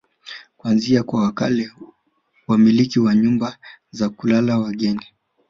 Kuanzia 0.57 1.03
kwa 1.03 1.33
wale 1.35 1.71
wamiliki 2.47 2.99
wa 2.99 3.15
nyumba 3.15 3.57
za 3.91 4.09
kulala 4.09 4.59
wageni 4.59 5.05